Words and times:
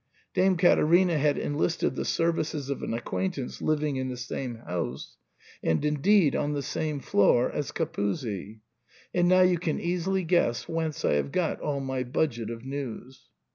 Dame 0.33 0.57
Caterina 0.57 1.15
had 1.19 1.37
enlisted 1.37 1.95
the 1.95 2.05
services 2.05 2.71
of 2.71 2.81
an 2.81 2.91
acquaint 2.91 3.37
ance 3.37 3.61
living 3.61 3.97
in 3.97 4.09
the 4.09 4.17
same 4.17 4.55
house, 4.55 5.15
and 5.61 5.85
indeed 5.85 6.35
on 6.35 6.53
the 6.53 6.63
same 6.63 6.99
floor 6.99 7.51
as 7.51 7.71
Capuzzi,— 7.71 8.61
and 9.13 9.27
now 9.27 9.41
you 9.41 9.59
can 9.59 9.79
easily 9.79 10.23
guess 10.23 10.67
whence 10.67 11.05
I 11.05 11.13
have 11.13 11.31
got 11.31 11.61
all 11.61 11.81
my 11.81 12.03
budget 12.03 12.49
of 12.49 12.65
news." 12.65 13.29